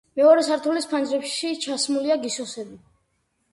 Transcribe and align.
მეორე 0.19 0.45
სართულის 0.45 0.89
ფანჯრებში 0.93 1.53
ჩასმულია 1.67 2.19
გისოსები. 2.27 2.83